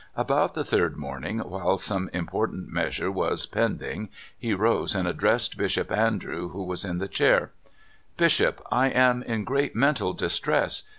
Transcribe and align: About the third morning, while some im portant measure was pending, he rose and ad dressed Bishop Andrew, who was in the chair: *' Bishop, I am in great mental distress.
About 0.17 0.55
the 0.55 0.65
third 0.65 0.97
morning, 0.97 1.37
while 1.41 1.77
some 1.77 2.09
im 2.11 2.25
portant 2.25 2.73
measure 2.73 3.11
was 3.11 3.45
pending, 3.45 4.09
he 4.35 4.51
rose 4.51 4.95
and 4.95 5.07
ad 5.07 5.17
dressed 5.17 5.59
Bishop 5.59 5.91
Andrew, 5.91 6.49
who 6.49 6.63
was 6.63 6.83
in 6.83 6.97
the 6.97 7.07
chair: 7.07 7.51
*' 7.83 8.17
Bishop, 8.17 8.65
I 8.71 8.87
am 8.87 9.21
in 9.21 9.43
great 9.43 9.75
mental 9.75 10.13
distress. 10.13 10.81